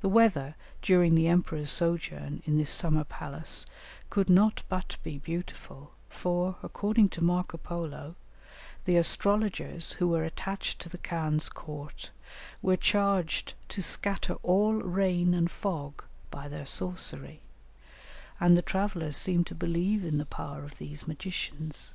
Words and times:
The 0.00 0.08
weather 0.08 0.54
during 0.80 1.16
the 1.16 1.26
emperor's 1.26 1.68
sojourn 1.72 2.40
in 2.46 2.56
this 2.56 2.70
summer 2.70 3.02
palace 3.02 3.66
could 4.08 4.30
not 4.30 4.62
but 4.68 4.96
be 5.02 5.18
beautiful, 5.18 5.90
for, 6.08 6.54
according 6.62 7.08
to 7.08 7.20
Marco 7.24 7.58
Polo, 7.58 8.14
the 8.84 8.96
astrologers 8.96 9.94
who 9.94 10.06
were 10.06 10.22
attached 10.22 10.78
to 10.82 10.88
the 10.88 10.98
khan's 10.98 11.48
court 11.48 12.10
were 12.62 12.76
charged 12.76 13.54
to 13.70 13.82
scatter 13.82 14.34
all 14.44 14.74
rain 14.74 15.34
and 15.34 15.50
fog 15.50 16.04
by 16.30 16.46
their 16.46 16.64
sorcery, 16.64 17.40
and 18.38 18.56
the 18.56 18.62
travellers 18.62 19.16
seem 19.16 19.42
to 19.46 19.54
believe 19.56 20.04
in 20.04 20.18
the 20.18 20.26
power 20.26 20.62
of 20.64 20.78
these 20.78 21.08
magicians. 21.08 21.92